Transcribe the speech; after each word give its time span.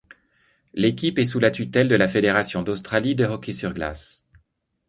L'équipe 0.73 1.19
est 1.19 1.25
sous 1.25 1.37
la 1.37 1.51
tutelle 1.51 1.87
de 1.87 1.93
la 1.93 2.07
Fédération 2.07 2.63
d'Australie 2.63 3.13
de 3.13 3.25
hockey 3.25 3.53
sur 3.53 3.71
glace. 3.71 4.25